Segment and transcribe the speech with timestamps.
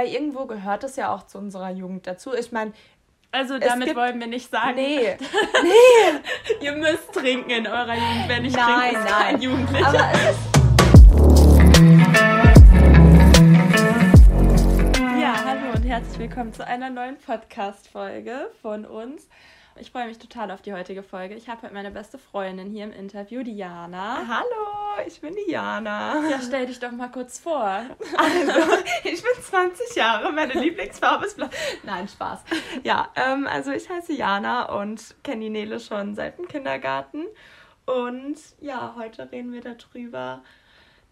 [0.00, 2.32] weil irgendwo gehört es ja auch zu unserer Jugend dazu.
[2.32, 2.72] Ich meine,
[3.32, 4.76] also damit gibt, wollen wir nicht sagen.
[4.76, 5.18] Nee.
[5.62, 6.64] nee.
[6.64, 9.22] Ihr müsst trinken in eurer Jugend, wenn ich nein, trinke, ist nein.
[9.22, 9.88] kein Jugendlicher.
[9.88, 10.48] Aber es ist
[15.20, 19.28] ja, hallo und herzlich willkommen zu einer neuen Podcast-Folge von uns.
[19.76, 21.34] Ich freue mich total auf die heutige Folge.
[21.34, 24.26] Ich habe heute meine beste Freundin hier im Interview, Diana.
[24.26, 26.28] Hallo, ich bin Diana.
[26.28, 27.60] Ja, stell dich doch mal kurz vor.
[28.16, 28.74] Also,
[29.04, 31.48] ich bin 20 Jahre, meine Lieblingsfarbe ist blau.
[31.84, 32.40] Nein, Spaß.
[32.82, 37.24] Ja, ähm, also ich heiße Jana und kenne die Nele schon seit dem Kindergarten.
[37.86, 40.42] Und ja, heute reden wir darüber,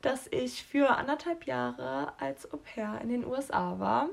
[0.02, 4.08] dass ich für anderthalb Jahre als Au pair in den USA war.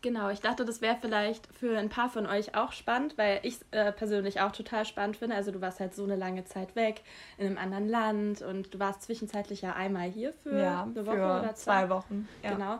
[0.00, 3.58] Genau, ich dachte, das wäre vielleicht für ein paar von euch auch spannend, weil ich
[3.72, 5.34] äh, persönlich auch total spannend finde.
[5.34, 7.02] Also du warst halt so eine lange Zeit weg
[7.36, 11.16] in einem anderen Land und du warst zwischenzeitlich ja einmal hier für ja, eine Woche
[11.16, 12.28] für oder zwei, zwei Wochen.
[12.42, 12.52] Ja.
[12.52, 12.78] Genau.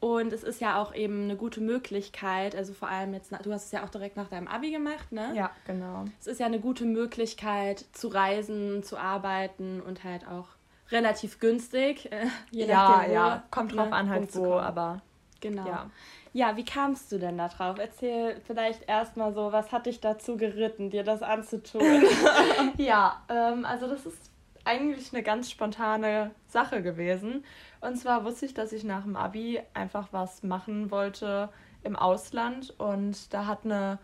[0.00, 3.66] Und es ist ja auch eben eine gute Möglichkeit, also vor allem jetzt, du hast
[3.66, 5.32] es ja auch direkt nach deinem Abi gemacht, ne?
[5.34, 6.06] Ja, genau.
[6.18, 10.48] Es ist ja eine gute Möglichkeit zu reisen, zu arbeiten und halt auch
[10.90, 12.10] relativ günstig.
[12.10, 15.02] Äh, je ja, ja, kommt drauf ne, an halt wo, aber
[15.40, 15.66] genau.
[15.66, 15.90] Ja.
[16.32, 17.78] Ja, wie kamst du denn da drauf?
[17.78, 21.82] Erzähl vielleicht erstmal so, was hat dich dazu geritten, dir das anzutun?
[22.76, 24.30] ja, ähm, also das ist
[24.64, 27.44] eigentlich eine ganz spontane Sache gewesen.
[27.80, 31.48] Und zwar wusste ich, dass ich nach dem Abi einfach was machen wollte
[31.82, 32.74] im Ausland.
[32.78, 33.98] Und da hat eine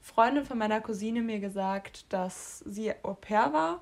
[0.00, 3.80] Freundin von meiner Cousine mir gesagt, dass sie Au pair war.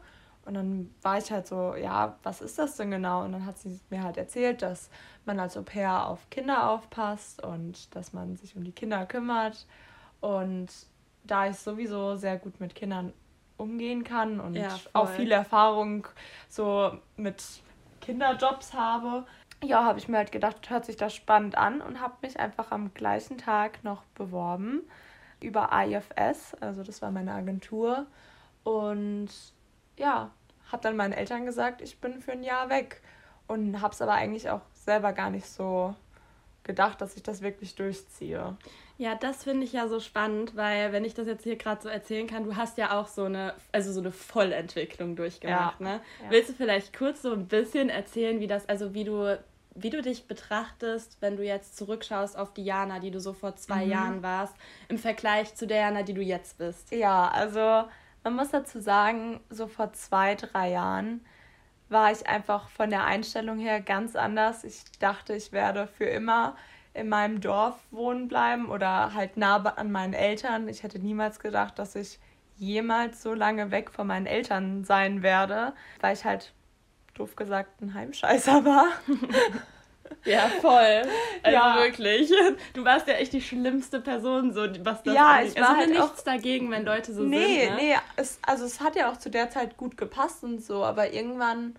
[0.49, 3.23] Und dann war ich halt so, ja, was ist das denn genau?
[3.23, 4.89] Und dann hat sie mir halt erzählt, dass
[5.27, 9.67] man als Au pair auf Kinder aufpasst und dass man sich um die Kinder kümmert.
[10.23, 10.69] Und
[11.25, 13.13] da ich sowieso sehr gut mit Kindern
[13.59, 16.07] umgehen kann und ja, auch viel Erfahrung
[16.49, 17.45] so mit
[18.01, 19.27] Kinderjobs habe,
[19.63, 22.71] ja, habe ich mir halt gedacht, hört sich das spannend an und habe mich einfach
[22.71, 24.81] am gleichen Tag noch beworben
[25.41, 28.07] über IFS, also das war meine Agentur.
[28.65, 29.29] Und
[29.99, 30.31] ja,
[30.71, 33.01] habe dann meinen Eltern gesagt, ich bin für ein Jahr weg
[33.47, 35.95] und habe es aber eigentlich auch selber gar nicht so
[36.65, 38.57] gedacht, dass ich das wirklich durchziehe.
[38.99, 41.89] Ja, das finde ich ja so spannend, weil wenn ich das jetzt hier gerade so
[41.89, 45.87] erzählen kann, du hast ja auch so eine, also so eine Vollentwicklung durchgemacht, ja.
[45.87, 46.01] ne?
[46.23, 46.31] Ja.
[46.31, 49.39] Willst du vielleicht kurz so ein bisschen erzählen, wie das, also wie du,
[49.75, 53.57] wie du dich betrachtest, wenn du jetzt zurückschaust auf die Jana, die du so vor
[53.57, 53.93] zwei mhm.
[53.93, 54.55] Jahren warst,
[54.89, 56.91] im Vergleich zu der Jana, die du jetzt bist?
[56.93, 57.89] Ja, also
[58.29, 61.25] man muss dazu sagen, so vor zwei, drei Jahren
[61.89, 64.65] war ich einfach von der Einstellung her ganz anders.
[64.65, 66.55] Ich dachte, ich werde für immer
[66.93, 70.69] in meinem Dorf wohnen bleiben oder halt nah an meinen Eltern.
[70.69, 72.19] Ich hätte niemals gedacht, dass ich
[72.57, 76.53] jemals so lange weg von meinen Eltern sein werde, weil ich halt
[77.15, 78.89] doof gesagt ein Heimscheißer war.
[80.25, 81.03] Ja, voll.
[81.43, 81.77] Also ja.
[81.77, 82.31] wirklich.
[82.75, 85.53] Du warst ja echt die schlimmste Person, so was das ja, angeht.
[85.55, 87.77] Ich war also halt nichts dagegen, wenn Leute so nee, sind.
[87.77, 87.83] Ne?
[87.83, 91.13] Nee, es, also es hat ja auch zu der Zeit gut gepasst und so, aber
[91.13, 91.77] irgendwann,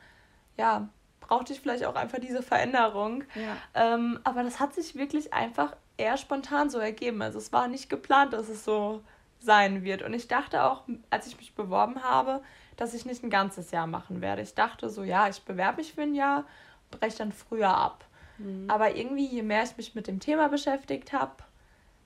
[0.58, 0.90] ja,
[1.22, 3.24] brauchte ich vielleicht auch einfach diese Veränderung.
[3.36, 3.58] Ja.
[3.76, 7.22] Ähm, aber das hat sich wirklich einfach eher spontan so ergeben.
[7.22, 9.04] Also es war nicht geplant, dass es so
[9.40, 10.02] sein wird.
[10.02, 12.42] Und ich dachte auch, als ich mich beworben habe,
[12.78, 14.42] dass ich nicht ein ganzes Jahr machen werde.
[14.42, 16.46] Ich dachte so, ja, ich bewerbe mich für ein Jahr,
[16.92, 18.06] breche dann früher ab.
[18.40, 18.70] Mhm.
[18.70, 21.36] Aber irgendwie, je mehr ich mich mit dem Thema beschäftigt habe,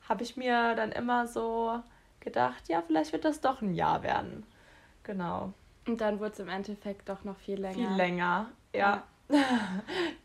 [0.09, 1.79] habe ich mir dann immer so
[2.19, 4.45] gedacht, ja, vielleicht wird das doch ein Jahr werden.
[5.03, 5.53] Genau.
[5.87, 7.75] Und dann wurde es im Endeffekt doch noch viel länger.
[7.75, 9.03] Viel länger, ja.
[9.29, 9.39] ja.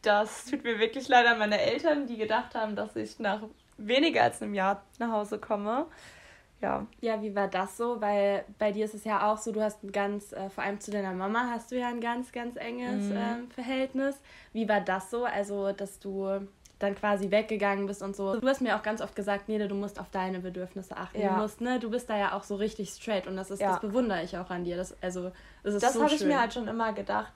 [0.02, 3.42] Das tut mir wirklich leid an meine Eltern, die gedacht haben, dass ich nach
[3.76, 5.86] weniger als einem Jahr nach Hause komme
[6.60, 6.86] ja.
[7.00, 8.00] Ja, wie war das so?
[8.00, 10.80] Weil bei dir ist es ja auch so, du hast ein ganz, äh, vor allem
[10.80, 13.16] zu deiner Mama hast du ja ein ganz, ganz enges mhm.
[13.16, 14.16] ähm, Verhältnis.
[14.52, 15.24] Wie war das so?
[15.24, 16.40] Also, dass du
[16.78, 18.38] dann quasi weggegangen bist und so.
[18.38, 21.20] Du hast mir auch ganz oft gesagt, Nede, du musst auf deine Bedürfnisse achten.
[21.20, 21.34] Ja.
[21.34, 23.72] Du musst, ne, du bist da ja auch so richtig straight und das ist, ja.
[23.72, 24.76] das bewundere ich auch an dir.
[24.76, 25.32] Das, also,
[25.62, 27.32] das ist das so habe ich mir halt schon immer gedacht.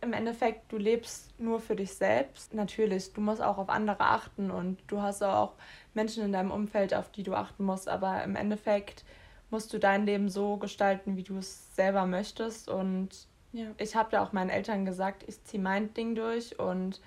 [0.00, 2.54] Im Endeffekt, du lebst nur für dich selbst.
[2.54, 5.54] Natürlich, du musst auch auf andere achten und du hast auch
[5.98, 7.88] Menschen in deinem Umfeld, auf die du achten musst.
[7.88, 9.04] Aber im Endeffekt
[9.50, 12.68] musst du dein Leben so gestalten, wie du es selber möchtest.
[12.68, 13.08] Und
[13.52, 13.66] ja.
[13.78, 17.00] ich habe ja auch meinen Eltern gesagt, ich ziehe mein Ding durch und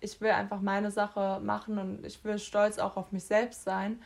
[0.00, 4.02] ich will einfach meine Sache machen und ich will stolz auch auf mich selbst sein.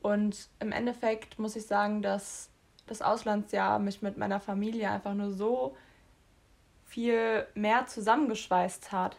[0.00, 2.48] Und im Endeffekt muss ich sagen, dass
[2.86, 5.76] das Auslandsjahr mich mit meiner Familie einfach nur so
[6.84, 9.16] viel mehr zusammengeschweißt hat,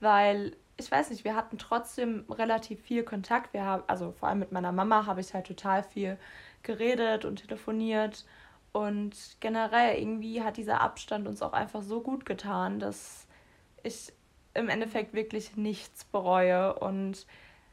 [0.00, 3.52] weil ich weiß nicht, wir hatten trotzdem relativ viel Kontakt.
[3.52, 6.18] Wir haben, also vor allem mit meiner Mama habe ich halt total viel
[6.62, 8.24] geredet und telefoniert.
[8.72, 13.26] Und generell irgendwie hat dieser Abstand uns auch einfach so gut getan, dass
[13.82, 14.12] ich
[14.54, 16.74] im Endeffekt wirklich nichts bereue.
[16.74, 17.26] Und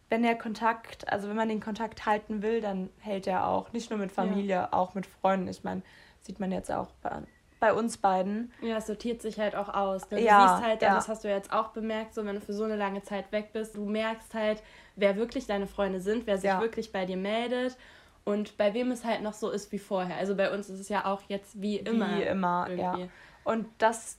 [0.10, 3.72] wenn der Kontakt, also wenn man den Kontakt halten will, dann hält er auch.
[3.74, 4.74] Nicht nur mit Familie, ja.
[4.74, 5.48] auch mit Freunden.
[5.48, 5.82] Ich meine,
[6.22, 7.22] sieht man jetzt auch bei,
[7.60, 8.52] bei uns beiden.
[8.62, 10.10] Ja, es sortiert sich halt auch aus.
[10.12, 10.18] Ne?
[10.18, 10.96] Du ja, siehst halt, ja.
[10.96, 13.52] das hast du jetzt auch bemerkt, so wenn du für so eine lange Zeit weg
[13.54, 14.62] bist, du merkst halt,
[14.96, 16.62] wer wirklich deine Freunde sind, wer sich ja.
[16.62, 17.78] wirklich bei dir meldet
[18.26, 20.18] und bei wem es halt noch so ist wie vorher.
[20.18, 22.18] Also bei uns ist es ja auch jetzt wie immer.
[22.18, 23.04] Wie immer, irgendwie.
[23.04, 23.10] ja.
[23.44, 24.18] Und das,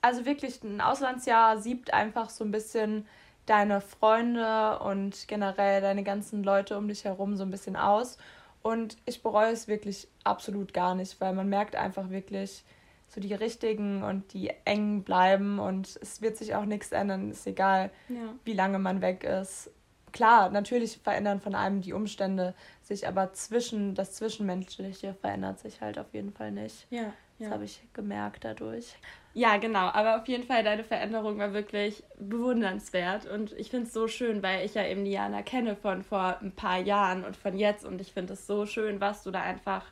[0.00, 3.06] also wirklich ein Auslandsjahr siebt einfach so ein bisschen
[3.44, 8.18] deine Freunde und generell deine ganzen Leute um dich herum so ein bisschen aus.
[8.66, 12.64] Und ich bereue es wirklich absolut gar nicht, weil man merkt einfach wirklich,
[13.06, 17.46] so die richtigen und die engen bleiben und es wird sich auch nichts ändern, ist
[17.46, 18.34] egal, ja.
[18.44, 19.70] wie lange man weg ist.
[20.16, 25.98] Klar, natürlich verändern von einem die Umstände sich, aber zwischen das Zwischenmenschliche verändert sich halt
[25.98, 26.86] auf jeden Fall nicht.
[26.90, 27.12] Ja.
[27.38, 28.96] Das habe ich gemerkt dadurch.
[29.34, 29.88] Ja, genau.
[29.88, 33.26] Aber auf jeden Fall, deine Veränderung war wirklich bewundernswert.
[33.26, 36.52] Und ich finde es so schön, weil ich ja eben Diana kenne von vor ein
[36.52, 37.84] paar Jahren und von jetzt.
[37.84, 39.84] Und ich finde es so schön, was du da einfach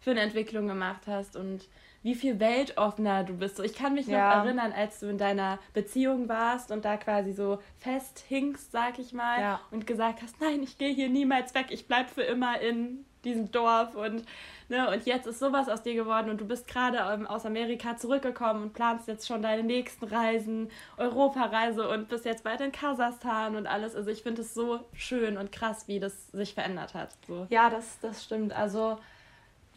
[0.00, 1.68] für eine Entwicklung gemacht hast und
[2.02, 3.56] wie viel weltoffener du bist.
[3.56, 7.32] So, ich kann mich noch erinnern, als du in deiner Beziehung warst und da quasi
[7.32, 9.60] so festhingst, sag ich mal, ja.
[9.70, 13.50] und gesagt hast, nein, ich gehe hier niemals weg, ich bleibe für immer in diesem
[13.50, 14.24] Dorf und
[14.68, 14.90] Ne?
[14.90, 18.62] Und jetzt ist sowas aus dir geworden und du bist gerade ähm, aus Amerika zurückgekommen
[18.62, 23.66] und planst jetzt schon deine nächsten Reisen, Europareise und bist jetzt bald in Kasachstan und
[23.66, 23.94] alles.
[23.94, 27.10] Also ich finde es so schön und krass, wie das sich verändert hat.
[27.26, 27.46] So.
[27.48, 28.52] Ja, das, das stimmt.
[28.52, 28.98] Also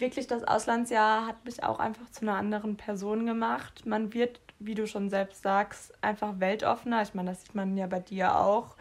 [0.02, 3.86] wirklich, das Auslandsjahr hat mich auch einfach zu einer anderen Person gemacht.
[3.86, 7.02] Man wird, wie du schon selbst sagst, einfach weltoffener.
[7.02, 8.76] Ich meine, das sieht man ja bei dir auch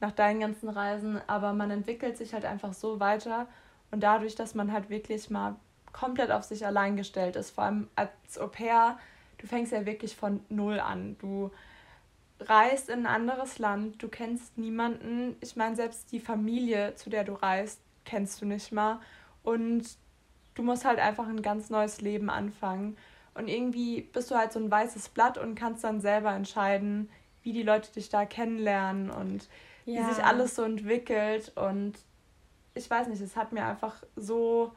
[0.00, 3.46] nach deinen ganzen Reisen, aber man entwickelt sich halt einfach so weiter
[3.92, 5.54] und dadurch, dass man halt wirklich mal
[5.92, 8.98] komplett auf sich allein gestellt ist, vor allem als Au pair,
[9.38, 11.16] du fängst ja wirklich von Null an.
[11.18, 11.50] Du
[12.40, 15.36] reist in ein anderes Land, du kennst niemanden.
[15.40, 19.00] Ich meine, selbst die Familie, zu der du reist, kennst du nicht mal.
[19.42, 19.84] Und
[20.54, 22.96] du musst halt einfach ein ganz neues Leben anfangen.
[23.34, 27.08] Und irgendwie bist du halt so ein weißes Blatt und kannst dann selber entscheiden,
[27.42, 29.48] wie die Leute dich da kennenlernen und
[29.84, 30.00] ja.
[30.00, 31.52] wie sich alles so entwickelt.
[31.56, 31.94] Und
[32.74, 34.72] ich weiß nicht, es hat mir einfach so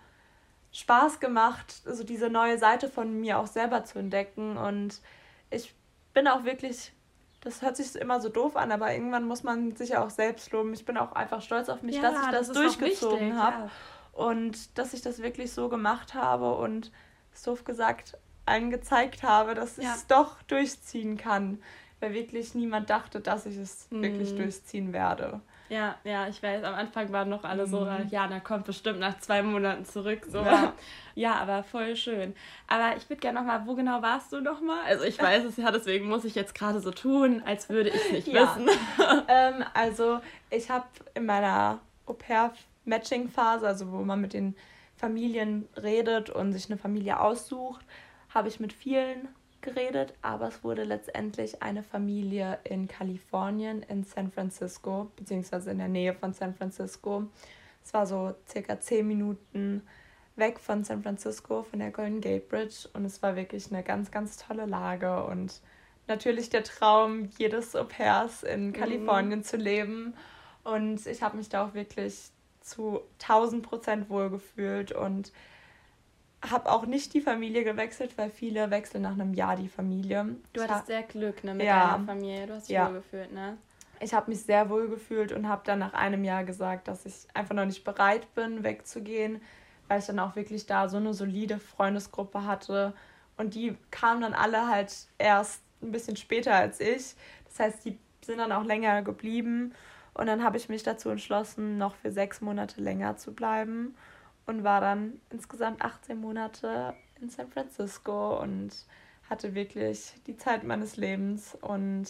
[0.71, 4.57] Spaß gemacht, so diese neue Seite von mir auch selber zu entdecken.
[4.57, 5.01] Und
[5.49, 5.73] ich
[6.13, 6.93] bin auch wirklich,
[7.41, 10.51] das hört sich immer so doof an, aber irgendwann muss man sich ja auch selbst
[10.51, 10.73] loben.
[10.73, 13.65] Ich bin auch einfach stolz auf mich, ja, dass ich das, das durchgezogen habe.
[13.65, 13.71] Ja.
[14.15, 16.91] Und dass ich das wirklich so gemacht habe und
[17.45, 19.83] doof gesagt allen gezeigt habe, dass ja.
[19.83, 21.61] ich es doch durchziehen kann.
[21.99, 24.03] Weil wirklich niemand dachte, dass ich es mhm.
[24.03, 25.41] wirklich durchziehen werde.
[25.67, 28.07] Ja, ja, ich weiß, am Anfang waren noch alle so, mhm.
[28.09, 30.25] ja, na kommt bestimmt nach zwei Monaten zurück.
[30.29, 30.39] So.
[30.39, 30.73] Ja.
[31.15, 32.35] ja, aber voll schön.
[32.67, 34.79] Aber ich würde gerne nochmal, wo genau warst du nochmal?
[34.85, 37.95] Also ich weiß es ja, deswegen muss ich jetzt gerade so tun, als würde ich
[37.95, 38.55] es nicht ja.
[38.55, 38.69] wissen.
[39.27, 40.21] ähm, also
[40.51, 40.85] ich habe
[41.15, 41.79] in meiner
[42.85, 44.55] Au-pair-Matching-Phase, also wo man mit den
[44.95, 47.85] Familien redet und sich eine Familie aussucht,
[48.29, 49.27] habe ich mit vielen
[49.61, 55.87] geredet, aber es wurde letztendlich eine Familie in Kalifornien, in San Francisco, beziehungsweise in der
[55.87, 57.23] Nähe von San Francisco.
[57.83, 59.81] Es war so circa zehn Minuten
[60.35, 64.11] weg von San Francisco, von der Golden Gate Bridge und es war wirklich eine ganz,
[64.11, 65.61] ganz tolle Lage und
[66.07, 68.73] natürlich der Traum jedes Au pairs in mhm.
[68.73, 69.43] Kalifornien mhm.
[69.43, 70.13] zu leben
[70.63, 72.31] und ich habe mich da auch wirklich
[72.65, 75.31] zu 1000 Prozent wohlgefühlt und
[76.51, 80.35] habe auch nicht die Familie gewechselt, weil viele wechseln nach einem Jahr die Familie.
[80.53, 81.91] Du hattest sehr Glück ne, mit ja.
[81.91, 82.47] deiner Familie.
[82.47, 82.87] Du hast dich ja.
[82.87, 83.57] wohl gefühlt, ne?
[84.01, 87.13] Ich habe mich sehr wohl gefühlt und habe dann nach einem Jahr gesagt, dass ich
[87.33, 89.41] einfach noch nicht bereit bin, wegzugehen,
[89.87, 92.93] weil ich dann auch wirklich da so eine solide Freundesgruppe hatte.
[93.37, 97.15] Und die kamen dann alle halt erst ein bisschen später als ich.
[97.45, 99.73] Das heißt, die sind dann auch länger geblieben.
[100.15, 103.95] Und dann habe ich mich dazu entschlossen, noch für sechs Monate länger zu bleiben
[104.45, 108.71] und war dann insgesamt 18 Monate in San Francisco und
[109.29, 112.07] hatte wirklich die Zeit meines Lebens und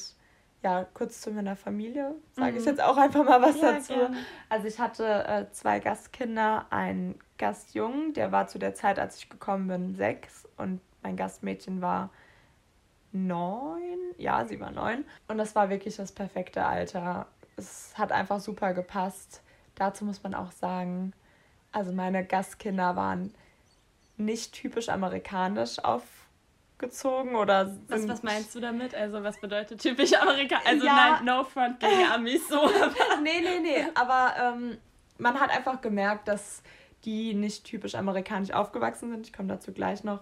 [0.62, 2.58] ja, kurz zu meiner Familie sage mhm.
[2.58, 3.94] ich jetzt auch einfach mal was ja, dazu.
[3.94, 4.18] Gerne.
[4.50, 9.30] Also ich hatte äh, zwei Gastkinder, einen Gastjungen, der war zu der Zeit, als ich
[9.30, 12.10] gekommen bin, sechs und mein Gastmädchen war
[13.12, 14.00] neun.
[14.18, 15.06] Ja, sie war neun.
[15.28, 17.28] Und das war wirklich das perfekte Alter.
[17.58, 19.42] Es hat einfach super gepasst.
[19.76, 21.14] Dazu muss man auch sagen,
[21.72, 23.34] also meine Gastkinder waren
[24.18, 28.96] nicht typisch amerikanisch aufgezogen oder was, was meinst du damit?
[28.96, 30.66] Also was bedeutet typisch amerikanisch?
[30.66, 30.96] Also ja.
[30.96, 32.70] nein, no front gegen Amis so.
[33.24, 34.78] nee, nee, nee, aber ähm,
[35.18, 36.62] man hat einfach gemerkt, dass
[37.04, 39.28] die nicht typisch amerikanisch aufgewachsen sind.
[39.28, 40.22] Ich komme dazu gleich noch,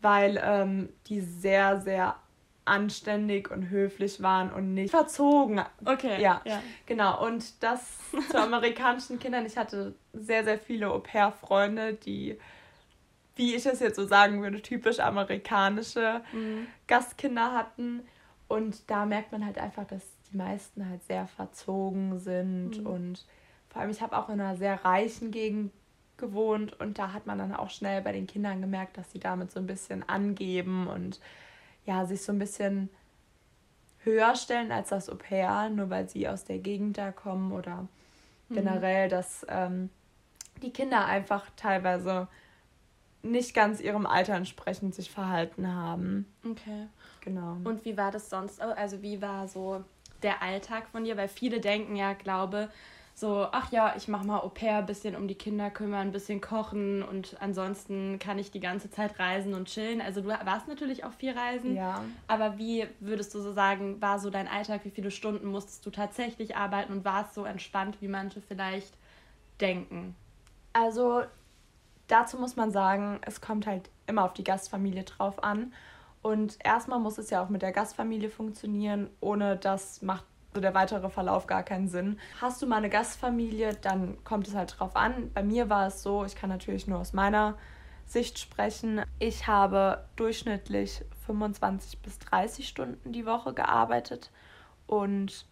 [0.00, 2.16] weil ähm, die sehr, sehr
[2.64, 5.60] anständig und höflich waren und nicht verzogen.
[5.84, 6.20] Okay.
[6.20, 6.62] Ja, ja.
[6.86, 7.24] genau.
[7.26, 7.98] Und das
[8.30, 9.46] zu amerikanischen Kindern.
[9.46, 12.38] Ich hatte sehr, sehr viele Au-pair-Freunde, die,
[13.34, 16.66] wie ich es jetzt so sagen würde, typisch amerikanische mhm.
[16.86, 18.02] Gastkinder hatten.
[18.48, 22.80] Und da merkt man halt einfach, dass die meisten halt sehr verzogen sind.
[22.80, 22.86] Mhm.
[22.86, 23.26] Und
[23.70, 25.72] vor allem, ich habe auch in einer sehr reichen Gegend
[26.16, 29.50] gewohnt und da hat man dann auch schnell bei den Kindern gemerkt, dass sie damit
[29.50, 31.20] so ein bisschen angeben und
[31.86, 32.88] ja, sich so ein bisschen
[34.04, 37.88] höher stellen als das Au pair, nur weil sie aus der Gegend da kommen oder
[38.48, 38.54] mhm.
[38.54, 39.90] generell, dass ähm,
[40.62, 42.28] die Kinder einfach teilweise
[43.22, 46.26] nicht ganz ihrem Alter entsprechend sich verhalten haben.
[46.44, 46.88] Okay.
[47.20, 47.56] Genau.
[47.64, 48.60] Und wie war das sonst?
[48.60, 49.84] Also wie war so
[50.22, 51.16] der Alltag von dir?
[51.16, 52.68] Weil viele denken ja, glaube,
[53.14, 56.12] so, ach ja, ich mache mal Au pair, ein bisschen um die Kinder kümmern, ein
[56.12, 60.00] bisschen kochen und ansonsten kann ich die ganze Zeit reisen und chillen.
[60.00, 61.76] Also du warst natürlich auch viel reisen.
[61.76, 62.02] Ja.
[62.26, 64.84] Aber wie würdest du so sagen, war so dein Alltag?
[64.84, 68.94] Wie viele Stunden musstest du tatsächlich arbeiten und war es so entspannt, wie manche vielleicht
[69.60, 70.16] denken?
[70.72, 71.22] Also
[72.08, 75.72] dazu muss man sagen, es kommt halt immer auf die Gastfamilie drauf an.
[76.22, 79.10] Und erstmal muss es ja auch mit der Gastfamilie funktionieren.
[79.20, 80.24] Ohne das macht
[80.54, 82.18] so der weitere Verlauf gar keinen Sinn.
[82.40, 85.30] Hast du mal eine Gastfamilie, dann kommt es halt drauf an.
[85.32, 87.56] Bei mir war es so, ich kann natürlich nur aus meiner
[88.04, 89.02] Sicht sprechen.
[89.18, 94.30] Ich habe durchschnittlich 25 bis 30 Stunden die Woche gearbeitet
[94.86, 95.46] und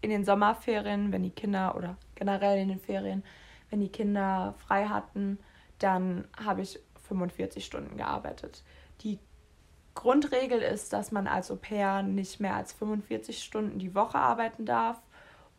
[0.00, 3.24] in den Sommerferien, wenn die Kinder oder generell in den Ferien,
[3.70, 5.38] wenn die Kinder frei hatten,
[5.78, 6.78] dann habe ich
[7.08, 8.62] 45 Stunden gearbeitet.
[9.00, 9.18] Die
[9.98, 14.64] Grundregel ist, dass man als Au pair nicht mehr als 45 Stunden die Woche arbeiten
[14.64, 15.02] darf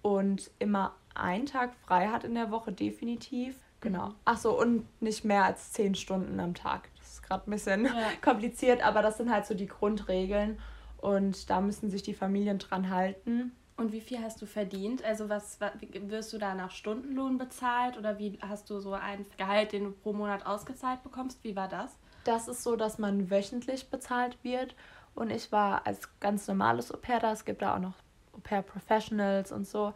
[0.01, 3.58] und immer einen Tag frei hat in der Woche, definitiv.
[3.81, 4.13] Genau.
[4.24, 6.89] Achso, und nicht mehr als 10 Stunden am Tag.
[7.00, 7.91] Das ist gerade ein bisschen ja.
[8.22, 10.58] kompliziert, aber das sind halt so die Grundregeln
[10.98, 13.51] und da müssen sich die Familien dran halten.
[13.75, 15.03] Und wie viel hast du verdient?
[15.03, 19.25] Also was, was wirst du da nach Stundenlohn bezahlt oder wie hast du so ein
[19.38, 21.43] Gehalt, den du pro Monat ausgezahlt bekommst?
[21.43, 21.98] Wie war das?
[22.24, 24.76] Das ist so, dass man wöchentlich bezahlt wird.
[25.16, 27.32] Und ich war als ganz normales Au-pair da.
[27.32, 27.96] Es gibt da auch noch
[28.34, 29.94] Au-pair Professionals und so.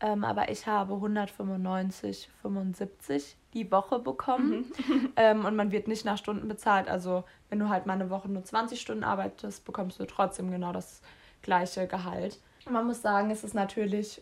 [0.00, 4.70] Ähm, aber ich habe 195, 75 die Woche bekommen.
[4.86, 5.12] Mhm.
[5.16, 6.88] ähm, und man wird nicht nach Stunden bezahlt.
[6.88, 10.72] Also wenn du halt mal eine Woche nur 20 Stunden arbeitest, bekommst du trotzdem genau
[10.72, 11.00] das
[11.42, 12.38] gleiche Gehalt.
[12.68, 14.20] Man muss sagen, es ist natürlich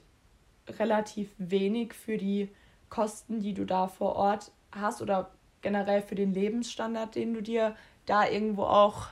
[0.78, 2.54] relativ wenig für die
[2.90, 5.30] Kosten, die du da vor Ort hast oder
[5.64, 7.74] generell für den Lebensstandard, den du dir
[8.06, 9.08] da irgendwo auch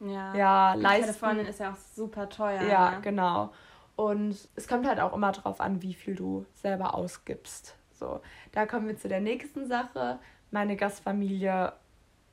[0.00, 1.06] ja, ja leisten.
[1.06, 2.62] Kalifornien ist ja auch super teuer.
[2.62, 3.00] Ja, ne?
[3.02, 3.52] genau.
[3.96, 7.76] Und es kommt halt auch immer darauf an, wie viel du selber ausgibst.
[7.92, 8.20] So,
[8.52, 10.18] da kommen wir zu der nächsten Sache.
[10.50, 11.72] Meine Gastfamilie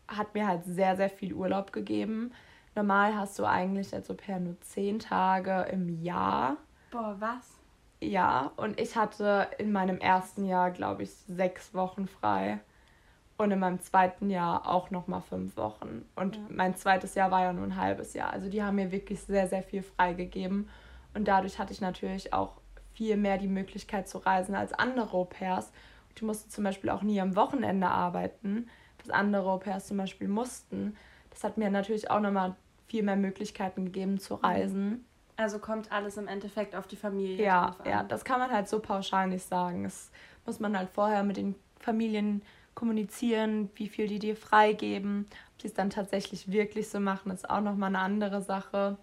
[0.08, 2.32] hat mir halt sehr, sehr viel Urlaub gegeben.
[2.76, 6.58] Normal hast du eigentlich als Au pair nur zehn Tage im Jahr.
[6.92, 7.60] Boah, was?
[8.02, 12.60] Ja, und ich hatte in meinem ersten Jahr, glaube ich, sechs Wochen frei.
[13.38, 16.06] Und in meinem zweiten Jahr auch nochmal fünf Wochen.
[16.15, 16.42] Und ja.
[16.50, 18.32] mein zweites Jahr war ja nur ein halbes Jahr.
[18.32, 20.70] Also die haben mir wirklich sehr, sehr viel freigegeben.
[21.13, 22.54] Und dadurch hatte ich natürlich auch
[22.94, 25.72] viel mehr die Möglichkeit zu reisen als andere Au-pairs.
[26.15, 30.96] Ich musste zum Beispiel auch nie am Wochenende arbeiten, was andere Au-pairs zum Beispiel mussten.
[31.30, 32.56] Das hat mir natürlich auch nochmal
[32.88, 35.06] viel mehr Möglichkeiten gegeben zu reisen.
[35.38, 37.75] Also kommt alles im Endeffekt auf die Familie ja.
[37.84, 39.84] Ja, das kann man halt so pauschal nicht sagen.
[39.84, 40.12] Das
[40.46, 42.42] muss man halt vorher mit den Familien
[42.75, 45.27] kommunizieren, wie viel die dir freigeben.
[45.53, 48.98] Ob sie es dann tatsächlich wirklich so machen, ist auch nochmal eine andere Sache.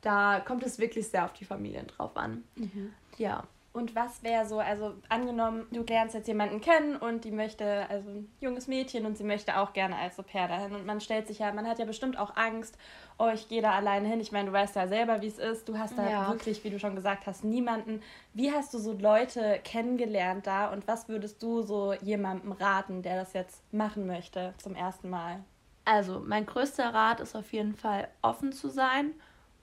[0.00, 2.42] Da kommt es wirklich sehr auf die Familien drauf an.
[2.56, 2.92] Mhm.
[3.18, 3.44] Ja.
[3.72, 8.10] Und was wäre so, also angenommen, du lernst jetzt jemanden kennen und die möchte, also
[8.10, 11.26] ein junges Mädchen und sie möchte auch gerne als Au pair dahin und man stellt
[11.26, 12.76] sich ja, man hat ja bestimmt auch Angst,
[13.18, 14.20] oh, ich gehe da alleine hin.
[14.20, 15.68] Ich meine, du weißt ja selber, wie es ist.
[15.68, 16.28] Du hast da ja.
[16.28, 18.02] wirklich, wie du schon gesagt hast, niemanden.
[18.34, 23.16] Wie hast du so Leute kennengelernt da und was würdest du so jemandem raten, der
[23.16, 25.42] das jetzt machen möchte zum ersten Mal?
[25.84, 29.12] Also, mein größter Rat ist auf jeden Fall offen zu sein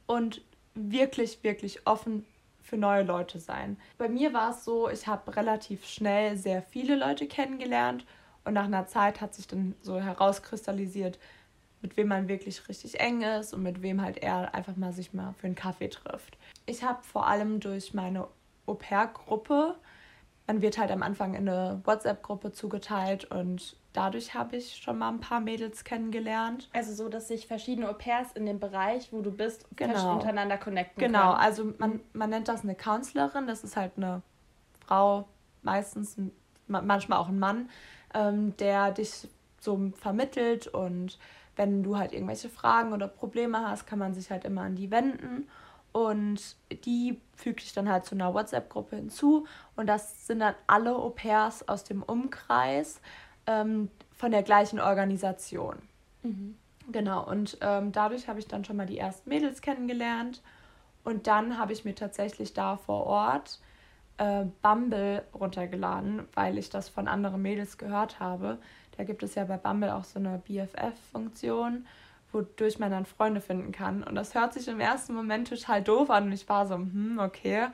[0.06, 0.42] und
[0.74, 2.26] wirklich, wirklich offen
[2.70, 3.78] für neue Leute sein.
[3.98, 8.06] Bei mir war es so, ich habe relativ schnell sehr viele Leute kennengelernt
[8.46, 11.20] und nach einer Zeit hat sich dann so herauskristallisiert,
[11.82, 15.14] mit wem man wirklich richtig eng ist und mit wem halt er einfach mal sich
[15.14, 16.38] mal für einen Kaffee trifft.
[16.66, 18.28] Ich habe vor allem durch meine
[18.66, 19.76] Au-pair-Gruppe,
[20.46, 25.10] man wird halt am Anfang in eine WhatsApp-Gruppe zugeteilt und dadurch habe ich schon mal
[25.10, 26.70] ein paar Mädels kennengelernt.
[26.74, 30.14] Also so, dass sich verschiedene Au-pairs in dem Bereich, wo du bist, genau.
[30.14, 31.42] untereinander connecten Genau, können.
[31.42, 34.22] also man, man nennt das eine Counselorin, das ist halt eine
[34.86, 35.28] Frau,
[35.62, 36.18] meistens
[36.68, 37.70] manchmal auch ein Mann,
[38.14, 39.28] ähm, der dich
[39.60, 41.18] so vermittelt und
[41.56, 44.92] wenn du halt irgendwelche Fragen oder Probleme hast, kann man sich halt immer an die
[44.92, 45.50] wenden.
[45.92, 46.56] Und
[46.86, 49.46] die fügt sich dann halt zu einer WhatsApp-Gruppe hinzu.
[49.76, 53.02] Und das sind dann alle Au pairs aus dem Umkreis
[53.50, 55.78] ähm, von der gleichen Organisation.
[56.24, 56.56] Mhm.
[56.92, 60.42] Genau, und ähm, dadurch habe ich dann schon mal die ersten Mädels kennengelernt.
[61.04, 63.60] Und dann habe ich mir tatsächlich da vor Ort
[64.18, 68.58] äh, Bumble runtergeladen, weil ich das von anderen Mädels gehört habe.
[68.98, 71.88] Da gibt es ja bei Bumble auch so eine BFF-Funktion,
[72.32, 74.04] wodurch man dann Freunde finden kann.
[74.04, 77.20] Und das hört sich im ersten Moment total doof an und ich war so, hm,
[77.20, 77.68] okay.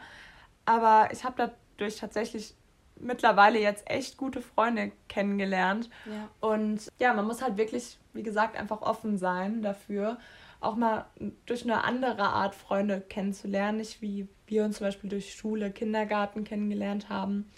[0.66, 2.54] Aber ich habe dadurch tatsächlich
[3.00, 5.90] mittlerweile jetzt echt gute Freunde kennengelernt.
[6.06, 6.30] Ja.
[6.40, 10.18] Und ja, man muss halt wirklich, wie gesagt, einfach offen sein dafür,
[10.62, 11.06] auch mal
[11.46, 13.78] durch eine andere Art Freunde kennenzulernen.
[13.78, 17.52] Nicht wie wir uns zum Beispiel durch Schule, Kindergarten kennengelernt haben.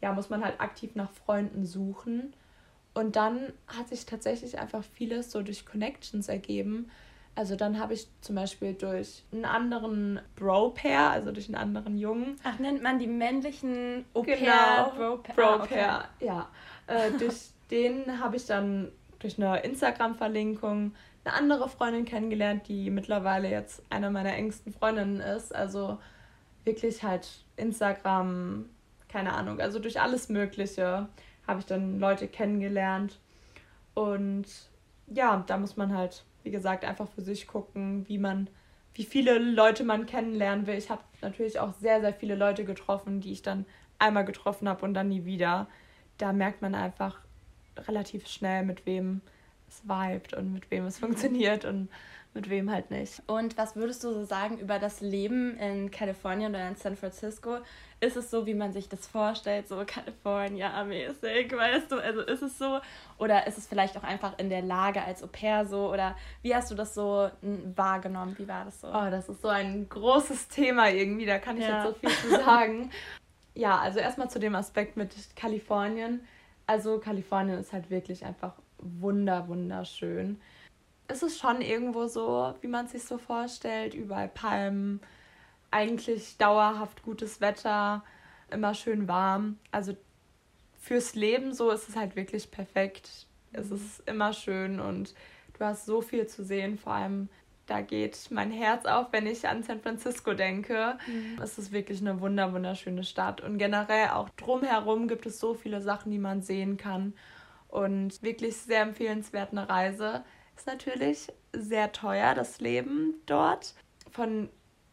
[0.00, 2.32] Ja, muss man halt aktiv nach Freunden suchen.
[2.94, 6.90] Und dann hat sich tatsächlich einfach vieles so durch Connections ergeben.
[7.38, 12.34] Also dann habe ich zum Beispiel durch einen anderen Bro-Pair, also durch einen anderen Jungen.
[12.42, 15.34] Ach, nennt man die männlichen Au-pair genau, Bro-Pair?
[15.36, 16.26] Bro-Pair, ah, okay.
[16.26, 16.48] ja.
[16.88, 18.90] Äh, durch den habe ich dann
[19.20, 25.54] durch eine Instagram-Verlinkung eine andere Freundin kennengelernt, die mittlerweile jetzt eine meiner engsten Freundinnen ist.
[25.54, 26.00] Also
[26.64, 28.68] wirklich halt Instagram,
[29.08, 31.08] keine Ahnung, also durch alles Mögliche
[31.46, 33.20] habe ich dann Leute kennengelernt.
[33.94, 34.46] Und
[35.06, 38.48] ja, da muss man halt wie gesagt, einfach für sich gucken, wie man,
[38.94, 40.76] wie viele Leute man kennenlernen will.
[40.76, 43.66] Ich habe natürlich auch sehr, sehr viele Leute getroffen, die ich dann
[43.98, 45.66] einmal getroffen habe und dann nie wieder.
[46.18, 47.20] Da merkt man einfach
[47.76, 49.20] relativ schnell, mit wem
[49.68, 51.06] es vibet und mit wem es mhm.
[51.06, 51.88] funktioniert und
[52.34, 53.22] mit wem halt nicht.
[53.26, 57.58] Und was würdest du so sagen über das Leben in Kalifornien oder in San Francisco?
[58.00, 61.96] Ist es so, wie man sich das vorstellt, so California-mäßig, weißt du?
[61.96, 62.80] Also ist es so?
[63.18, 65.92] Oder ist es vielleicht auch einfach in der Lage als Au pair so?
[65.92, 67.30] Oder wie hast du das so
[67.74, 68.38] wahrgenommen?
[68.38, 68.88] Wie war das so?
[68.88, 71.84] Oh, das ist so ein großes Thema irgendwie, da kann ich ja.
[71.84, 72.90] jetzt so viel zu sagen.
[73.54, 76.20] ja, also erstmal zu dem Aspekt mit Kalifornien.
[76.66, 80.40] Also Kalifornien ist halt wirklich einfach wunder, wunderschön
[81.08, 83.94] ist es schon irgendwo so, wie man es sich so vorstellt.
[83.94, 85.00] Überall Palmen,
[85.70, 88.04] eigentlich dauerhaft gutes Wetter,
[88.50, 89.58] immer schön warm.
[89.70, 89.96] Also
[90.80, 93.26] fürs Leben so ist es halt wirklich perfekt.
[93.52, 93.76] Es mhm.
[93.76, 95.14] ist immer schön und
[95.58, 96.78] du hast so viel zu sehen.
[96.78, 97.28] Vor allem,
[97.66, 100.98] da geht mein Herz auf, wenn ich an San Francisco denke.
[101.06, 101.40] Mhm.
[101.42, 105.80] Es ist wirklich eine wunder wunderschöne Stadt und generell auch drumherum gibt es so viele
[105.80, 107.14] Sachen, die man sehen kann
[107.68, 110.24] und wirklich sehr empfehlenswert eine Reise.
[110.58, 113.74] Ist natürlich sehr teuer, das Leben dort.
[114.10, 114.48] Von,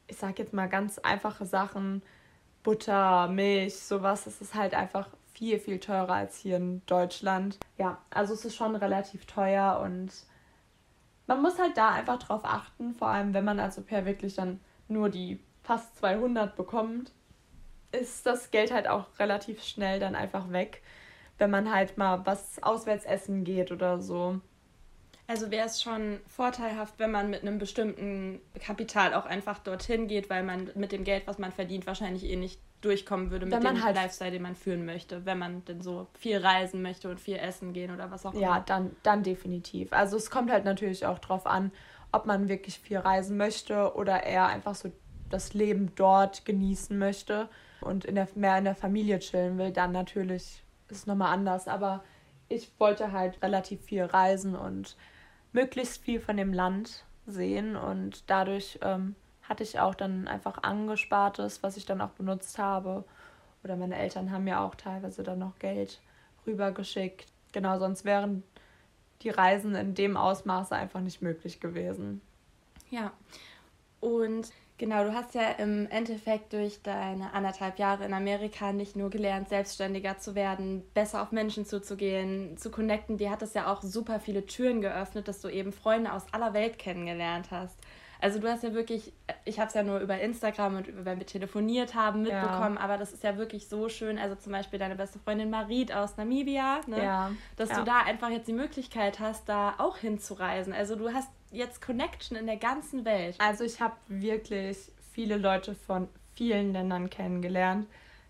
[0.06, 2.04] ich sag jetzt mal ganz einfache Sachen,
[2.62, 7.58] Butter, Milch, sowas, es ist halt einfach viel, viel teurer als hier in Deutschland.
[7.80, 10.12] Ja, also es ist schon relativ teuer und
[11.25, 14.60] man muss halt da einfach drauf achten, vor allem wenn man als Au-pair wirklich dann
[14.88, 17.12] nur die fast 200 bekommt,
[17.91, 20.84] ist das Geld halt auch relativ schnell dann einfach weg,
[21.39, 24.41] wenn man halt mal was auswärts essen geht oder so.
[25.27, 30.29] Also wäre es schon vorteilhaft, wenn man mit einem bestimmten Kapital auch einfach dorthin geht,
[30.29, 33.83] weil man mit dem Geld, was man verdient, wahrscheinlich eh nicht durchkommen würde mit dem
[33.83, 37.38] halt Lifestyle, den man führen möchte, wenn man denn so viel reisen möchte und viel
[37.38, 38.41] essen gehen oder was auch immer.
[38.41, 39.91] Ja, dann, dann definitiv.
[39.91, 41.71] Also es kommt halt natürlich auch drauf an,
[42.11, 44.91] ob man wirklich viel reisen möchte oder eher einfach so
[45.29, 47.49] das Leben dort genießen möchte
[47.81, 51.67] und in der, mehr in der Familie chillen will, dann natürlich ist es nochmal anders.
[51.67, 52.03] Aber
[52.47, 54.95] ich wollte halt relativ viel reisen und
[55.55, 61.63] möglichst viel von dem Land sehen und dadurch ähm, hatte ich auch dann einfach Angespartes,
[61.63, 63.05] was ich dann auch benutzt habe.
[63.63, 66.01] Oder meine Eltern haben ja auch teilweise dann noch Geld
[66.45, 67.25] rübergeschickt.
[67.53, 68.43] Genau, sonst wären
[69.21, 72.21] die Reisen in dem Ausmaße einfach nicht möglich gewesen.
[72.91, 73.13] Ja,
[74.01, 79.09] und Genau, du hast ja im Endeffekt durch deine anderthalb Jahre in Amerika nicht nur
[79.09, 83.15] gelernt, selbstständiger zu werden, besser auf Menschen zuzugehen, zu connecten.
[83.17, 86.53] Dir hat es ja auch super viele Türen geöffnet, dass du eben Freunde aus aller
[86.53, 87.79] Welt kennengelernt hast.
[88.25, 91.27] Also du hast ja wirklich, ich habe es ja nur über Instagram und wenn wir
[91.27, 92.81] telefoniert haben mitbekommen, ja.
[92.81, 94.17] aber das ist ja wirklich so schön.
[94.17, 97.03] Also zum Beispiel deine beste Freundin Marit aus Namibia, ne?
[97.03, 97.31] ja.
[97.55, 97.77] dass ja.
[97.77, 100.73] du da einfach jetzt die Möglichkeit hast, da auch hinzureisen.
[100.73, 103.35] Also du hast jetzt Connection in der ganzen Welt.
[103.38, 107.85] Also ich habe wirklich viele Leute von vielen Ländern kennengelernt.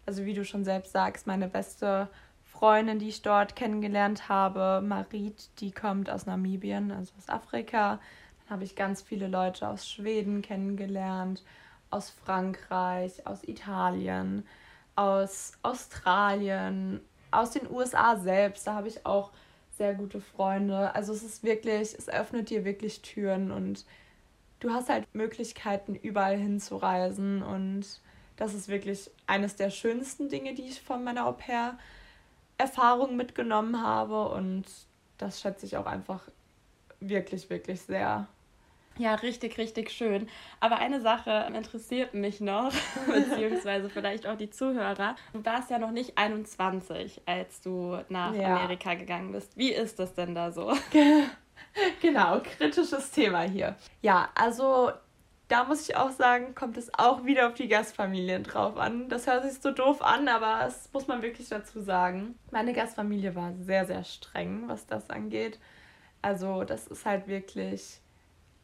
[0.06, 2.10] Also wie du schon selbst sagst, meine beste
[2.44, 8.02] Freundin, die ich dort kennengelernt habe, Marit, die kommt aus Namibien, also aus Afrika.
[8.50, 11.44] Habe ich ganz viele Leute aus Schweden kennengelernt,
[11.90, 14.46] aus Frankreich, aus Italien,
[14.96, 18.68] aus Australien, aus den USA selbst.
[18.68, 19.32] Da habe ich auch
[19.78, 20.94] sehr gute Freunde.
[20.96, 23.86] Also es ist wirklich, es öffnet dir wirklich Türen und
[24.60, 27.86] du hast halt Möglichkeiten, überall hinzureisen und
[28.38, 34.66] das ist wirklich eines der schönsten Dinge, die ich von meiner Au-pair-Erfahrung mitgenommen habe und
[35.18, 36.22] das schätze ich auch einfach
[37.00, 38.28] wirklich, wirklich sehr.
[38.98, 40.30] Ja, richtig, richtig schön.
[40.60, 42.72] Aber eine Sache interessiert mich noch,
[43.08, 45.16] beziehungsweise vielleicht auch die Zuhörer.
[45.34, 48.56] Du warst ja noch nicht 21, als du nach ja.
[48.56, 49.58] Amerika gegangen bist.
[49.58, 50.74] Wie ist das denn da so?
[52.02, 53.76] genau, kritisches Thema hier.
[54.02, 54.92] Ja, also
[55.48, 59.10] da muss ich auch sagen, kommt es auch wieder auf die Gastfamilien drauf an.
[59.10, 62.40] Das hört sich so doof an, aber das muss man wirklich dazu sagen.
[62.52, 65.60] Meine Gastfamilie war sehr, sehr streng, was das angeht.
[66.22, 68.02] Also das ist halt wirklich,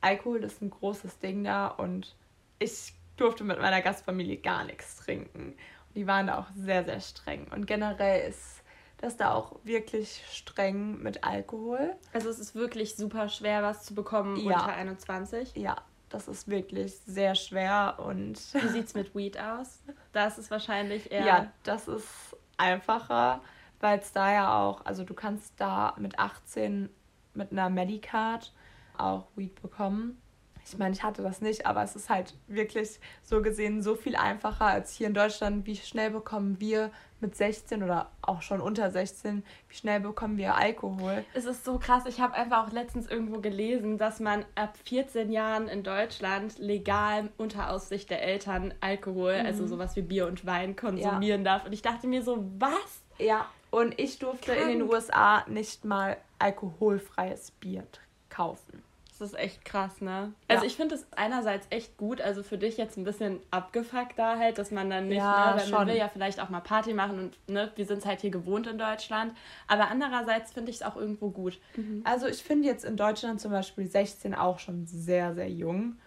[0.02, 2.16] Alkohol ist ein großes Ding da und
[2.60, 5.54] ich durfte mit meiner Gastfamilie gar nichts trinken.
[5.88, 7.48] Und die waren da auch sehr, sehr streng.
[7.52, 8.64] Und generell ist
[8.98, 11.96] das da auch wirklich streng mit Alkohol.
[12.14, 14.60] Also es ist wirklich super schwer, was zu bekommen ja.
[14.60, 15.56] unter 21.
[15.56, 15.78] Ja,
[16.10, 18.38] das ist wirklich sehr schwer und.
[18.54, 19.82] Wie sieht es mit Weed aus?
[20.14, 21.26] Da ist wahrscheinlich eher.
[21.26, 23.42] Ja, das ist einfacher,
[23.80, 26.90] weil es da ja auch, also du kannst da mit 18
[27.34, 28.54] mit einer Medicard
[29.04, 30.22] auch Weed bekommen.
[30.66, 34.16] Ich meine, ich hatte das nicht, aber es ist halt wirklich so gesehen so viel
[34.16, 35.66] einfacher als hier in Deutschland.
[35.66, 40.56] Wie schnell bekommen wir mit 16 oder auch schon unter 16, wie schnell bekommen wir
[40.56, 41.24] Alkohol?
[41.34, 42.04] Es ist so krass.
[42.08, 47.30] Ich habe einfach auch letztens irgendwo gelesen, dass man ab 14 Jahren in Deutschland legal
[47.38, 49.46] unter Aussicht der Eltern Alkohol, mhm.
[49.46, 51.58] also sowas wie Bier und Wein konsumieren ja.
[51.58, 51.66] darf.
[51.66, 53.04] Und ich dachte mir so, was?
[53.18, 54.62] Ja, und ich durfte Krank.
[54.62, 57.84] in den USA nicht mal alkoholfreies Bier
[58.30, 58.84] kaufen.
[59.22, 60.34] Das ist echt krass, ne?
[60.48, 60.68] Also ja.
[60.68, 64.58] ich finde es einerseits echt gut, also für dich jetzt ein bisschen abgefuckt da halt,
[64.58, 67.20] dass man dann nicht, ja, ne, weil man will ja vielleicht auch mal Party machen
[67.20, 69.36] und ne, wir sind es halt hier gewohnt in Deutschland.
[69.68, 71.60] Aber andererseits finde ich es auch irgendwo gut.
[71.76, 72.02] Mhm.
[72.04, 75.98] Also ich finde jetzt in Deutschland zum Beispiel 16 auch schon sehr, sehr jung,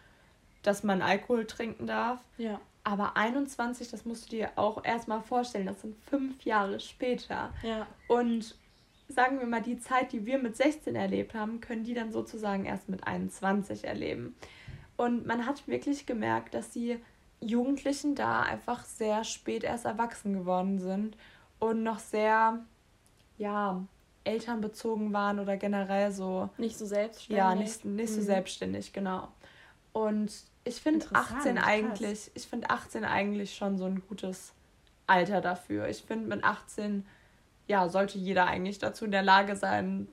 [0.64, 2.18] dass man Alkohol trinken darf.
[2.36, 2.60] Ja.
[2.82, 7.52] Aber 21, das musst du dir auch erstmal vorstellen, das sind fünf Jahre später.
[7.62, 7.86] Ja.
[8.08, 8.56] Und
[9.08, 12.64] sagen wir mal, die Zeit, die wir mit 16 erlebt haben, können die dann sozusagen
[12.64, 14.34] erst mit 21 erleben.
[14.96, 16.98] Und man hat wirklich gemerkt, dass die
[17.40, 21.16] Jugendlichen da einfach sehr spät erst erwachsen geworden sind
[21.58, 22.64] und noch sehr,
[23.38, 23.84] ja,
[24.24, 26.48] elternbezogen waren oder generell so.
[26.56, 27.36] Nicht so selbstständig.
[27.36, 28.24] Ja, nicht, nicht so mhm.
[28.24, 29.28] selbstständig, genau.
[29.92, 30.32] Und
[30.64, 34.54] ich finde 18 eigentlich, ich finde 18 eigentlich schon so ein gutes
[35.06, 35.88] Alter dafür.
[35.88, 37.04] Ich finde mit 18
[37.66, 40.08] ja, sollte jeder eigentlich dazu in der Lage sein,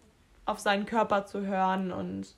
[0.46, 2.36] auf seinen Körper zu hören und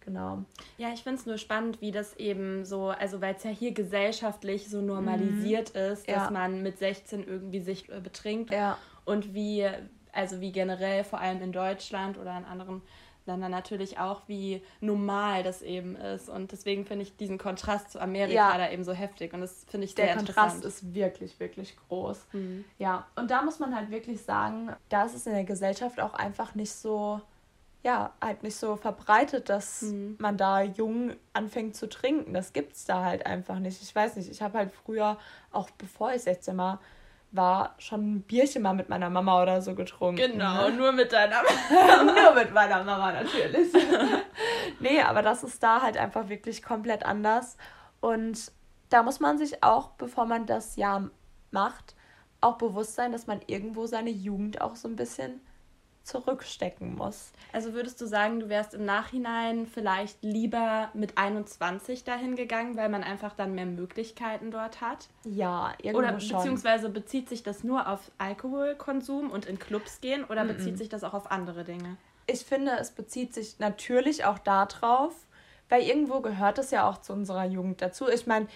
[0.00, 0.44] genau.
[0.78, 3.72] Ja, ich finde es nur spannend, wie das eben so, also weil es ja hier
[3.72, 5.80] gesellschaftlich so normalisiert mhm.
[5.80, 6.30] ist, dass ja.
[6.30, 8.78] man mit 16 irgendwie sich äh, betrinkt ja.
[9.04, 9.68] und wie,
[10.12, 12.82] also wie generell vor allem in Deutschland oder in anderen
[13.26, 16.28] Ländern natürlich auch, wie normal das eben ist.
[16.28, 18.58] Und deswegen finde ich diesen Kontrast zu Amerika ja.
[18.58, 19.32] da eben so heftig.
[19.34, 22.26] Und das finde ich sehr Der Kontrast ist wirklich, wirklich groß.
[22.32, 22.64] Mhm.
[22.78, 26.14] Ja, und da muss man halt wirklich sagen, da ist es in der Gesellschaft auch
[26.14, 27.20] einfach nicht so,
[27.82, 30.16] ja, halt nicht so verbreitet, dass mhm.
[30.18, 32.32] man da jung anfängt zu trinken.
[32.32, 33.82] Das gibt es da halt einfach nicht.
[33.82, 35.18] Ich weiß nicht, ich habe halt früher,
[35.50, 36.80] auch bevor ich 16 war,
[37.32, 40.32] war schon ein Bierchen mal mit meiner Mama oder so getrunken.
[40.32, 42.12] Genau, nur mit deiner Mama.
[42.12, 43.72] nur mit meiner Mama natürlich.
[44.80, 47.56] nee, aber das ist da halt einfach wirklich komplett anders.
[48.00, 48.52] Und
[48.88, 51.08] da muss man sich auch, bevor man das ja
[51.50, 51.94] macht,
[52.40, 55.40] auch bewusst sein, dass man irgendwo seine Jugend auch so ein bisschen
[56.06, 57.32] zurückstecken muss.
[57.52, 62.88] Also würdest du sagen, du wärst im Nachhinein vielleicht lieber mit 21 dahin gegangen, weil
[62.88, 65.08] man einfach dann mehr Möglichkeiten dort hat?
[65.24, 70.44] Ja, irgendwo Oder beziehungsweise bezieht sich das nur auf Alkoholkonsum und in Clubs gehen oder
[70.44, 70.52] mm -mm.
[70.52, 71.96] bezieht sich das auch auf andere Dinge?
[72.28, 75.14] Ich finde, es bezieht sich natürlich auch darauf,
[75.68, 78.08] weil irgendwo gehört es ja auch zu unserer Jugend dazu.
[78.08, 78.46] Ich meine,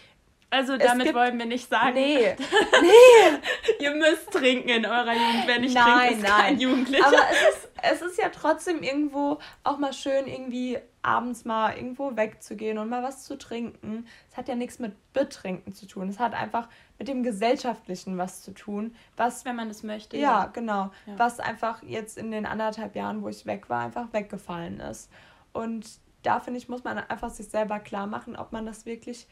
[0.51, 1.95] also damit gibt, wollen wir nicht sagen.
[1.95, 2.35] Nee.
[2.83, 3.39] nee.
[3.79, 5.47] Ihr müsst trinken in eurer Jugend.
[5.47, 6.41] Wenn ich nein, trinke, ist nein.
[6.41, 7.07] kein Jugendlicher.
[7.07, 12.17] Aber es ist, es ist ja trotzdem irgendwo auch mal schön, irgendwie abends mal irgendwo
[12.17, 14.07] wegzugehen und mal was zu trinken.
[14.31, 16.09] Es hat ja nichts mit Betrinken zu tun.
[16.09, 18.95] Es hat einfach mit dem Gesellschaftlichen was zu tun.
[19.17, 20.17] Was, Wenn man es möchte.
[20.17, 20.47] Ja, ja.
[20.47, 20.91] genau.
[21.07, 21.19] Ja.
[21.19, 25.11] Was einfach jetzt in den anderthalb Jahren, wo ich weg war, einfach weggefallen ist.
[25.53, 25.87] Und
[26.23, 29.27] da finde ich, muss man einfach sich selber klar machen, ob man das wirklich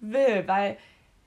[0.00, 0.76] will, weil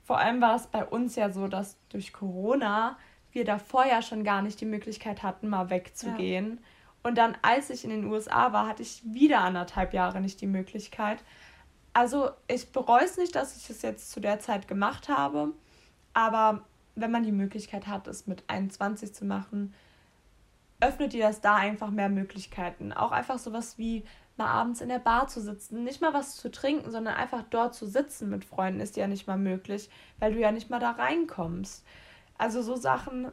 [0.04, 2.98] vor allem war es bei uns ja so, dass durch Corona
[3.30, 6.58] wir davor ja schon gar nicht die Möglichkeit hatten, mal wegzugehen.
[6.60, 6.68] Ja.
[7.04, 10.46] Und dann, als ich in den USA war, hatte ich wieder anderthalb Jahre nicht die
[10.46, 11.24] Möglichkeit.
[11.94, 15.52] Also ich bereue es nicht, dass ich es jetzt zu der Zeit gemacht habe,
[16.14, 16.62] aber
[16.94, 19.74] wenn man die Möglichkeit hat, es mit 21 zu machen,
[20.80, 22.92] öffnet dir das da einfach mehr Möglichkeiten.
[22.92, 24.04] Auch einfach sowas wie
[24.36, 27.74] mal abends in der Bar zu sitzen, nicht mal was zu trinken, sondern einfach dort
[27.74, 30.92] zu sitzen mit Freunden ist ja nicht mal möglich, weil du ja nicht mal da
[30.92, 31.84] reinkommst.
[32.38, 33.30] Also so Sachen,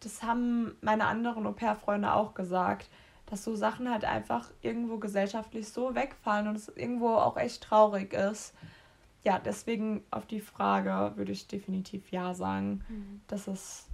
[0.00, 2.90] das haben meine anderen Au-pair-Freunde auch gesagt,
[3.26, 8.12] dass so Sachen halt einfach irgendwo gesellschaftlich so wegfallen und es irgendwo auch echt traurig
[8.12, 8.54] ist.
[9.22, 13.22] Ja, deswegen auf die Frage würde ich definitiv ja sagen, mhm.
[13.26, 13.88] dass es,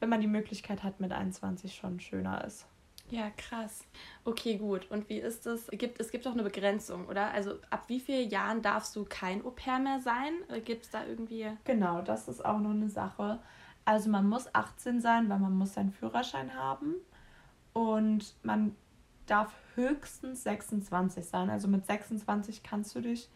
[0.00, 2.66] wenn man die Möglichkeit hat, mit 21 schon schöner ist.
[3.10, 3.84] Ja, krass.
[4.24, 4.90] Okay, gut.
[4.90, 5.68] Und wie ist es?
[5.68, 7.30] Gibt, es gibt doch eine Begrenzung, oder?
[7.32, 10.32] Also ab wie vielen Jahren darfst du kein Au-pair mehr sein?
[10.48, 11.46] Äh, gibt es da irgendwie.
[11.64, 13.40] Genau, das ist auch noch eine Sache.
[13.84, 16.94] Also man muss 18 sein, weil man muss seinen Führerschein haben.
[17.74, 18.74] Und man
[19.26, 21.50] darf höchstens 26 sein.
[21.50, 23.28] Also mit 26 kannst du dich,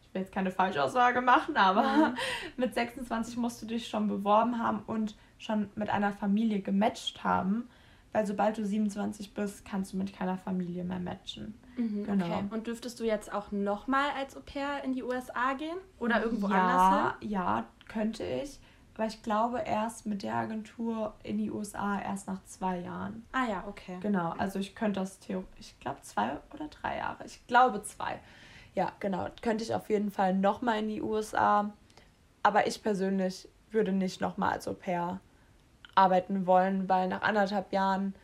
[0.00, 2.16] ich will jetzt keine Falschaussage machen, aber mhm.
[2.56, 7.68] mit 26 musst du dich schon beworben haben und schon mit einer Familie gematcht haben
[8.16, 11.52] weil sobald du 27 bist, kannst du mit keiner Familie mehr matchen.
[11.76, 12.24] Mhm, genau.
[12.24, 12.44] Okay.
[12.50, 15.76] Und dürftest du jetzt auch nochmal als Au pair in die USA gehen?
[15.98, 17.28] Oder irgendwo ja, anders hin?
[17.28, 18.58] Ja, könnte ich.
[18.94, 23.26] Aber ich glaube erst mit der Agentur in die USA erst nach zwei Jahren.
[23.32, 23.98] Ah ja, okay.
[24.00, 27.22] Genau, also ich könnte das theoretisch, ich glaube zwei oder drei Jahre.
[27.26, 28.18] Ich glaube zwei.
[28.74, 29.28] Ja, genau.
[29.42, 31.70] Könnte ich auf jeden Fall nochmal in die USA.
[32.42, 35.20] Aber ich persönlich würde nicht nochmal als Au pair
[35.96, 38.14] arbeiten wollen, weil nach anderthalb Jahren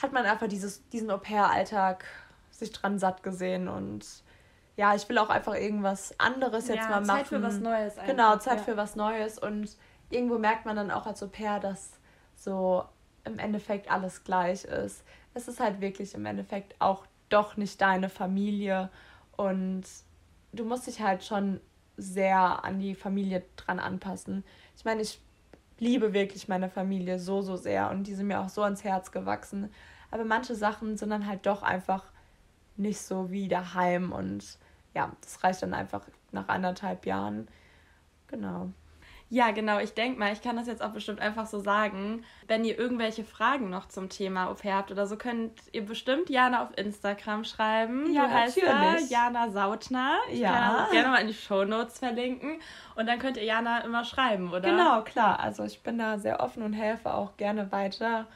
[0.00, 2.04] hat man einfach dieses, diesen Au-pair-Alltag
[2.50, 4.04] sich dran satt gesehen und
[4.76, 7.18] ja, ich will auch einfach irgendwas anderes jetzt ja, mal machen.
[7.18, 7.98] Zeit für was Neues.
[7.98, 8.06] Einfach.
[8.06, 8.64] Genau, Zeit ja.
[8.64, 9.76] für was Neues und
[10.10, 11.98] irgendwo merkt man dann auch als Au-pair, dass
[12.36, 12.84] so
[13.24, 15.04] im Endeffekt alles gleich ist.
[15.34, 18.90] Es ist halt wirklich im Endeffekt auch doch nicht deine Familie
[19.36, 19.84] und
[20.52, 21.60] du musst dich halt schon
[21.96, 24.44] sehr an die Familie dran anpassen.
[24.76, 25.20] Ich meine, ich
[25.78, 29.12] liebe wirklich meine Familie so, so sehr und die sind mir auch so ans Herz
[29.12, 29.70] gewachsen.
[30.10, 32.04] Aber manche Sachen sind dann halt doch einfach
[32.76, 34.58] nicht so wie daheim und
[34.94, 37.48] ja, das reicht dann einfach nach anderthalb Jahren.
[38.28, 38.70] Genau.
[39.30, 39.78] Ja, genau.
[39.78, 42.24] Ich denke mal, ich kann das jetzt auch bestimmt einfach so sagen.
[42.46, 46.30] Wenn ihr irgendwelche Fragen noch zum Thema Au pair habt oder so, könnt ihr bestimmt
[46.30, 48.12] Jana auf Instagram schreiben.
[48.12, 49.08] Ja, du heißt natürlich.
[49.10, 50.16] da Jana Sautner.
[50.30, 50.52] Ich ja.
[50.52, 52.58] kann das gerne mal in die Show Notes verlinken.
[52.94, 54.60] Und dann könnt ihr Jana immer schreiben, oder?
[54.60, 55.38] Genau, klar.
[55.40, 58.26] Also ich bin da sehr offen und helfe auch gerne weiter.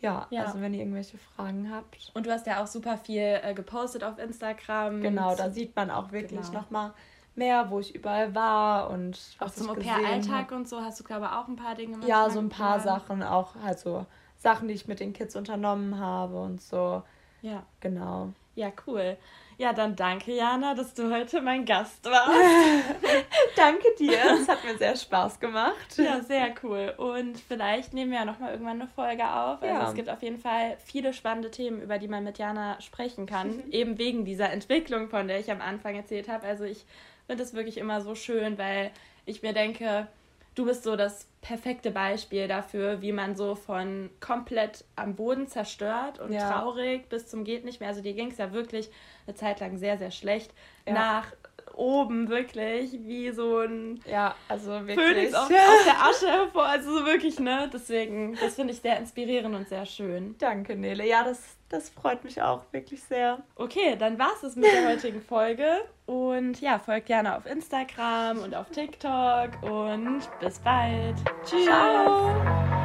[0.00, 2.10] Ja, ja, also wenn ihr irgendwelche Fragen habt.
[2.14, 5.02] Und du hast ja auch super viel äh, gepostet auf Instagram.
[5.02, 6.60] Genau, da sieht man auch wirklich genau.
[6.60, 6.92] nochmal
[7.40, 11.32] mehr, wo ich überall war und auch zum Au-pair-Alltag und so hast du glaube ich
[11.32, 13.06] auch ein paar Dinge Ja, so ein paar gemacht.
[13.08, 17.02] Sachen auch halt so Sachen, die ich mit den Kids unternommen habe und so.
[17.42, 17.64] Ja.
[17.80, 18.28] Genau.
[18.54, 19.16] Ja, cool.
[19.60, 22.30] Ja, dann danke, Jana, dass du heute mein Gast warst.
[23.56, 24.18] danke dir.
[24.40, 25.98] Es hat mir sehr Spaß gemacht.
[25.98, 26.94] Ja, sehr cool.
[26.96, 29.62] Und vielleicht nehmen wir ja nochmal irgendwann eine Folge auf.
[29.62, 29.88] Also ja.
[29.88, 33.62] es gibt auf jeden Fall viele spannende Themen, über die man mit Jana sprechen kann.
[33.70, 36.46] Eben wegen dieser Entwicklung, von der ich am Anfang erzählt habe.
[36.46, 36.86] Also ich
[37.30, 38.90] finde es wirklich immer so schön, weil
[39.24, 40.08] ich mir denke,
[40.56, 46.18] du bist so das perfekte Beispiel dafür, wie man so von komplett am Boden zerstört
[46.18, 46.50] und ja.
[46.50, 47.88] traurig bis zum geht nicht mehr.
[47.88, 48.90] Also dir ging es ja wirklich
[49.28, 50.52] eine Zeit lang sehr, sehr schlecht.
[50.88, 50.94] Ja.
[50.94, 51.26] Nach
[51.74, 54.96] oben wirklich wie so ein ja, also wirklich.
[54.96, 56.66] Phönix auf, aus der Asche hervor.
[56.66, 57.70] Also so wirklich, ne?
[57.72, 60.34] Deswegen, das finde ich sehr inspirierend und sehr schön.
[60.38, 61.06] Danke, Nele.
[61.06, 63.38] Ja, das, das freut mich auch wirklich sehr.
[63.56, 65.66] Okay, dann war es mit der heutigen Folge.
[66.06, 71.16] Und ja, folgt gerne auf Instagram und auf TikTok und bis bald.
[71.44, 71.66] Tschüss.
[71.66, 72.79] Ciao.